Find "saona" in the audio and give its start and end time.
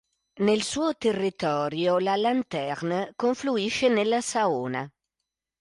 4.19-4.91